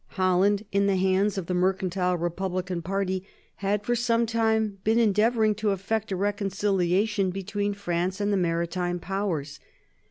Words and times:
Holland, 0.17 0.65
in 0.71 0.87
the 0.87 0.95
hands 0.95 1.37
of 1.37 1.45
the 1.45 1.53
mercantile 1.53 2.17
Republican 2.17 2.81
party, 2.81 3.23
had 3.57 3.83
for 3.85 3.95
some 3.95 4.25
time 4.25 4.79
been 4.83 4.97
endeavouring 4.97 5.53
to 5.53 5.69
effect 5.69 6.11
a 6.11 6.15
reconciliation 6.15 7.29
between 7.29 7.75
France 7.75 8.19
and 8.19 8.33
the 8.33 8.37
Maritime 8.37 8.97
Powers. 8.99 9.59